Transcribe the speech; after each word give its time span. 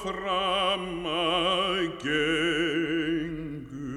fram 0.00 1.04
að 1.04 1.76
gengu 2.06 3.92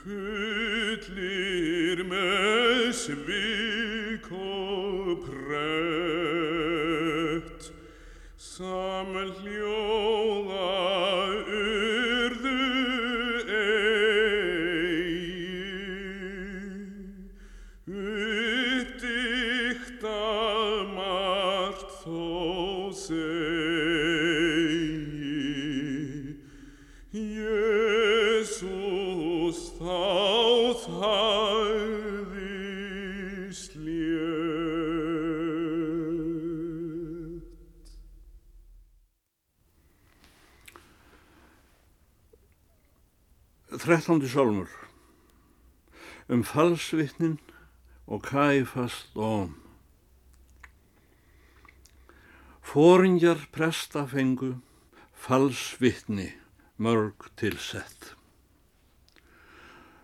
fullir 0.00 1.98
með 2.08 2.88
svik 3.04 4.26
og 4.32 5.20
prett 5.28 5.75
samhljóða 8.54 9.65
Þrettándi 43.86 44.26
sálmur 44.26 44.70
um 46.26 46.40
falsvittnin 46.42 47.36
og 48.10 48.24
kæfast 48.26 49.12
dóm. 49.14 49.52
Fóringjar 52.66 53.44
presta 53.54 54.02
fengu 54.10 54.56
falsvittni 55.14 56.32
mörg 56.82 57.28
til 57.38 57.54
sett. 57.62 58.16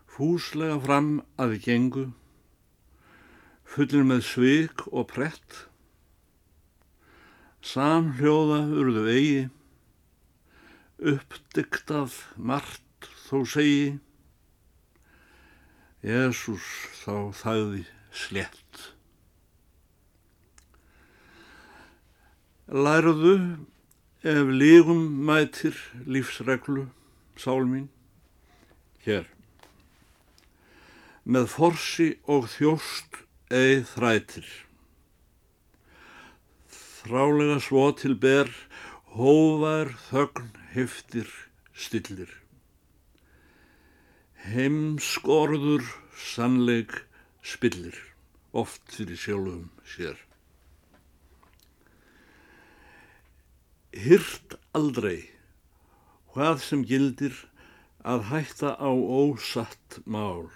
Fúslega 0.07 0.79
fram 0.85 1.11
að 1.35 1.57
gengu, 1.67 2.05
fullir 3.67 4.07
með 4.07 4.23
svik 4.29 4.87
og 4.93 5.11
prett, 5.11 5.59
samhljóða 7.67 8.63
urðu 8.79 9.05
eigi, 9.17 9.43
uppdiktað 11.17 12.23
margt 12.39 12.82
þó 13.33 13.39
segi, 13.49 13.85
Jésús 16.05 16.65
þá 17.01 17.15
þæði 17.39 17.85
slétt. 18.13 18.81
Lærðu 22.69 23.37
ef 24.21 24.51
lígum 24.53 25.01
mætir 25.25 25.79
lífsreglu, 26.05 26.85
sál 27.41 27.65
mín, 27.71 27.89
hér. 29.07 29.25
Með 31.25 31.49
forsi 31.55 32.11
og 32.29 32.51
þjóst 32.53 33.23
eið 33.49 33.89
þrætir. 33.95 34.53
Þrálega 37.01 37.59
svo 37.65 37.89
til 37.97 38.19
ber, 38.29 38.53
hóvar 39.17 39.97
þögn 40.11 40.53
heftir 40.77 41.33
stillir. 41.73 42.42
Heimskorður 44.53 45.87
sannleik 46.13 46.93
spillir, 47.41 47.97
oft 48.53 48.83
fyrir 48.93 49.17
sjálfum 49.17 49.71
sér. 49.89 50.19
Hyrt 53.97 54.59
aldrei, 54.77 55.31
hvað 56.35 56.61
sem 56.67 56.85
gildir 56.85 57.39
að 58.05 58.29
hætta 58.29 58.77
á 58.77 58.93
ósatt 58.93 60.01
mál, 60.05 60.51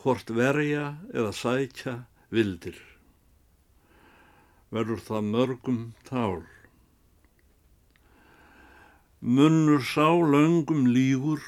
hvort 0.00 0.32
verja 0.32 0.94
eða 1.12 1.36
sækja 1.36 1.96
vildir. 2.32 2.78
Verður 4.72 5.02
það 5.10 5.32
mörgum 5.36 5.80
tál. 6.08 6.44
Munnur 9.20 9.84
sá 9.84 10.08
löngum 10.16 10.88
lígur 10.88 11.42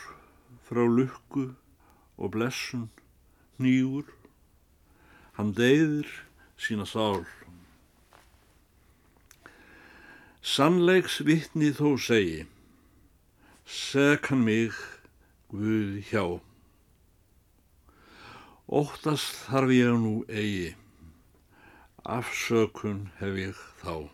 frá 0.64 0.84
lukku 0.88 1.50
og 2.16 2.34
blessun 2.34 2.88
nýgur, 3.60 4.08
hann 5.36 5.52
deyðir 5.58 6.10
sína 6.56 6.86
sál. 6.88 7.24
Sannleiks 10.44 11.22
vittni 11.24 11.70
þó 11.76 11.94
segi, 12.00 12.42
seg 13.64 14.28
hann 14.28 14.44
mig 14.44 14.74
Guð 15.54 16.00
hjá. 16.08 16.24
Óttast 18.66 19.36
þarf 19.44 19.70
ég 19.70 19.92
nú 20.02 20.14
eigi, 20.26 20.72
afsökun 22.02 23.04
hef 23.20 23.36
ég 23.38 23.60
þá. 23.78 24.08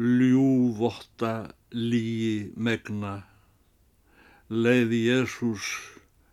Ljúvotta 0.00 1.50
lígi 1.76 2.54
megna, 2.56 3.29
leiði 4.50 5.04
Jésús 5.06 5.62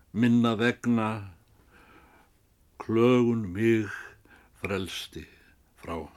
minna 0.10 0.56
vegna, 0.58 1.38
klögun 2.82 3.44
mig 3.54 3.94
frelsti 4.58 5.22
frá. 5.78 6.10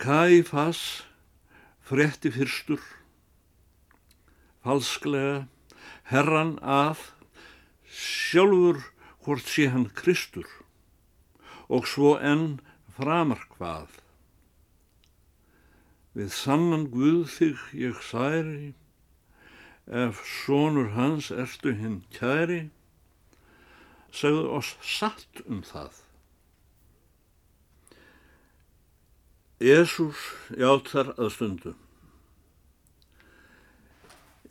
Kæfas 0.00 1.04
frétti 1.84 2.32
fyrstur, 2.32 2.80
falsklega, 4.64 5.44
herran 6.08 6.56
að, 6.64 7.04
sjálfur 7.84 8.80
hvort 9.26 9.44
sé 9.44 9.68
hann 9.68 9.90
Kristur, 9.92 10.48
og 11.68 11.84
svo 11.84 12.16
enn 12.16 12.62
framar 12.96 13.44
hvað. 13.58 13.99
Við 16.18 16.30
sannan 16.34 16.88
Guð 16.90 17.28
þig 17.30 17.64
ég 17.78 17.98
særi, 18.02 18.72
ef 19.86 20.22
sonur 20.26 20.92
hans 20.96 21.30
ertu 21.30 21.72
hinn 21.78 22.00
kæri, 22.14 22.70
segðu 24.10 24.48
oss 24.58 24.74
satt 24.82 25.42
um 25.46 25.62
það. 25.66 26.00
Jésús 29.60 30.24
játar 30.56 31.12
að 31.20 31.30
stundu. 31.36 31.74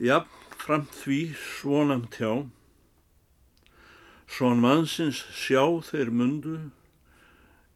Jafn 0.00 0.56
fram 0.60 0.84
því 0.94 1.20
svonam 1.36 2.06
tjá, 2.14 2.46
svon 4.30 4.60
mannsins 4.62 5.24
sjá 5.34 5.64
þeir 5.90 6.12
mundu, 6.14 6.56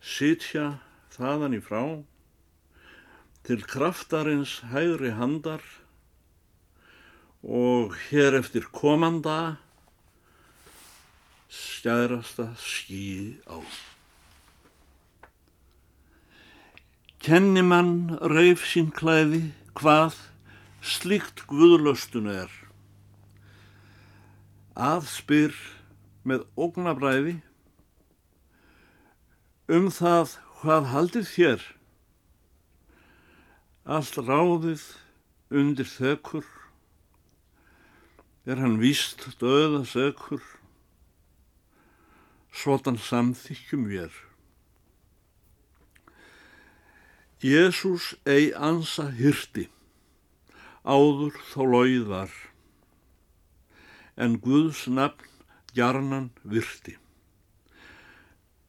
sitja 0.00 0.78
þaðan 1.16 1.58
í 1.58 1.60
frá, 1.64 1.82
til 3.44 3.64
kraftarins 3.68 4.60
hægri 4.72 5.10
handar 5.18 5.62
og 7.44 7.92
hér 8.08 8.38
eftir 8.40 8.64
komanda 8.72 9.56
stjærasta 11.52 12.54
skýði 12.56 13.36
á. 13.44 13.60
Kennimann 17.20 18.16
reif 18.32 18.64
sín 18.68 18.88
klæði 18.92 19.42
hvað 19.76 20.16
slíkt 20.84 21.44
guðlöstun 21.48 22.30
er. 22.32 22.50
Aðspyr 24.72 25.52
með 26.24 26.48
ógnabræði 26.56 27.38
um 29.72 29.88
það 29.92 30.36
hvað 30.60 30.92
haldið 30.92 31.30
þér. 31.36 31.64
Allt 33.84 34.16
ráðið 34.16 34.80
undir 35.52 35.84
þökkur, 35.84 36.46
er 38.48 38.56
hann 38.56 38.78
víst 38.80 39.26
döða 39.36 39.82
sökur, 39.84 40.40
svotan 42.48 42.96
samþykjum 42.96 43.84
vér. 43.92 44.16
Jésús 47.44 48.14
ei 48.24 48.54
ansa 48.56 49.10
hyrti, 49.12 49.68
áður 50.80 51.36
þó 51.52 51.62
lóið 51.76 52.08
var, 52.08 52.34
en 54.16 54.40
Guðs 54.40 54.86
nafn 54.88 55.28
gjarnan 55.76 56.32
virti. 56.40 56.96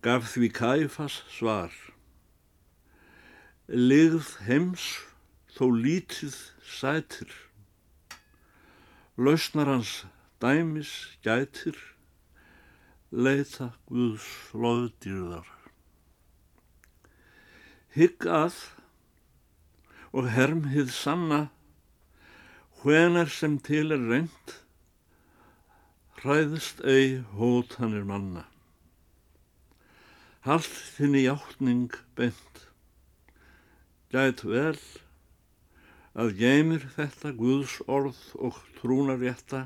gaf 0.05 0.27
því 0.35 0.51
Kæfas 0.53 1.23
svar. 1.33 1.71
Ligð 3.65 4.27
heims 4.45 4.83
þó 5.49 5.71
lítið 5.73 6.35
sætir, 6.61 7.31
lausnar 9.17 9.65
hans 9.65 10.03
dæmis 10.37 10.91
gætir, 11.25 11.73
leita 13.09 13.71
Guðs 13.89 14.27
loðdýrðar. 14.53 15.49
Hygg 17.97 18.27
að 18.29 18.59
og 20.13 20.29
hermhið 20.35 20.93
sanna, 20.93 21.41
hvenar 22.83 23.33
sem 23.33 23.57
til 23.65 23.89
er 23.97 24.05
reynd, 24.11 24.53
hræðist 26.21 26.85
ei 26.85 27.25
hótanir 27.33 28.05
manna. 28.05 28.45
Hallt 30.45 30.69
þinni 30.99 31.25
hjáttning 31.25 31.97
bent, 32.13 32.67
gæt 34.15 34.45
vel 34.47 34.77
að 36.15 36.37
geymir 36.39 36.85
þetta 36.95 37.33
Guðs 37.35 37.81
orð 37.91 38.19
og 38.39 38.59
trúnarétta 38.79 39.65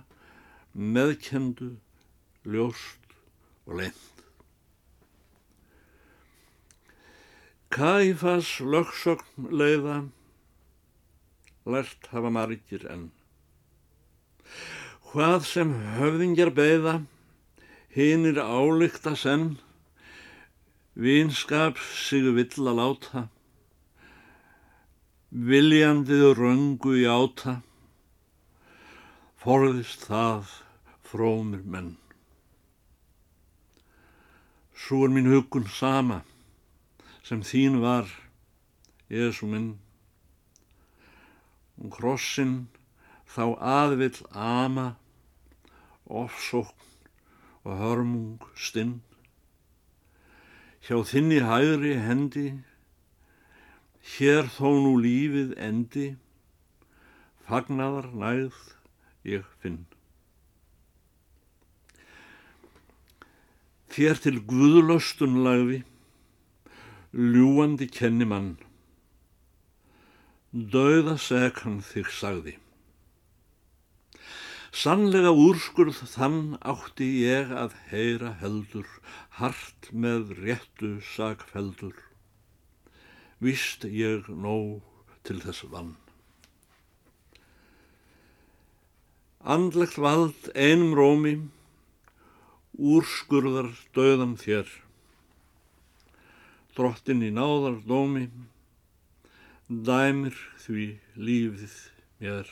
meðkendu, 0.73 1.75
ljóst 2.45 3.13
og 3.67 3.77
leint. 3.81 4.23
Kæfas 7.69 8.57
lögsögn 8.65 9.53
leiða, 9.53 10.01
lært 11.69 12.09
hafa 12.09 12.33
margir 12.33 12.85
enn. 12.89 13.09
Hvað 15.09 15.45
sem 15.45 15.73
höfðingjar 15.97 16.53
beða, 16.57 16.95
hinir 17.93 18.41
álíkta 18.41 19.13
senn, 19.17 19.59
vinskap 20.97 21.77
sig 21.77 22.25
vill 22.33 22.65
að 22.65 22.79
láta, 22.81 23.29
viljandið 25.29 26.31
röngu 26.39 26.95
í 26.97 27.05
áta, 27.05 27.59
forðist 29.37 30.07
það 30.09 30.55
frómir 31.05 31.61
menn. 31.61 31.91
Svo 34.73 35.03
er 35.05 35.13
mín 35.13 35.29
hugun 35.29 35.67
sama, 35.69 36.23
sem 37.21 37.43
þín 37.45 37.77
var, 37.83 38.09
Jésu 39.09 39.45
minn, 39.49 39.77
og 41.77 41.85
um 41.85 41.93
krossin 41.93 42.55
þá 43.29 43.53
aðvill 43.57 44.25
ama, 44.33 44.95
ofsókn 46.09 46.89
og 47.69 47.77
hörmung 47.77 48.49
stinn. 48.57 49.01
Hjá 50.81 51.03
þinni 51.05 51.43
hægri 51.45 51.93
hendi, 52.01 52.47
hér 54.15 54.49
þó 54.55 54.69
nú 54.83 54.95
lífið 55.03 55.53
endi, 55.59 56.07
fagnaðar 57.47 58.09
næð 58.13 58.57
ég 59.27 59.45
finn. 59.61 59.83
Þér 63.89 64.23
til 64.23 64.37
guðlöstun 64.49 65.41
lagði, 65.45 65.83
ljúandi 67.13 67.89
kenni 67.89 68.27
mann, 68.29 68.57
Dauða 70.49 71.13
seg 71.21 71.59
hann 71.61 71.77
þig 71.85 72.07
sagði. 72.09 72.55
Sannlega 74.73 75.29
úrskurð 75.29 75.99
þann 76.09 76.55
átti 76.71 77.05
ég 77.21 77.51
að 77.53 77.75
heyra 77.91 78.31
heldur, 78.41 78.87
hart 79.37 79.91
með 79.93 80.33
réttu 80.39 80.95
sagfeldur. 81.05 81.93
Vist 83.39 83.85
ég 83.87 84.27
nóg 84.27 84.81
til 85.23 85.39
þess 85.39 85.63
vann. 85.71 85.93
Andlegt 89.39 89.95
vald 89.95 90.49
einum 90.51 90.91
rómi, 90.99 91.33
úrskurðar 92.75 93.71
döðan 93.95 94.35
þér. 94.41 94.67
Drottin 96.75 97.23
í 97.23 97.31
náðar 97.31 97.79
dómi, 97.87 98.27
dæmir 99.71 100.35
því 100.59 100.91
lífið 101.15 101.79
mér. 102.19 102.51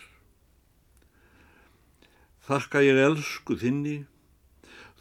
Þakka 2.48 2.88
ég 2.88 3.04
elsku 3.04 3.60
þinni, 3.60 3.98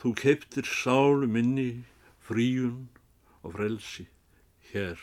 þú 0.03 0.17
keiptir 0.19 0.67
sálu 0.67 1.31
minni, 1.31 1.85
fríun 2.27 2.89
og 3.47 3.55
frelsi 3.55 4.11
hér. 4.73 4.99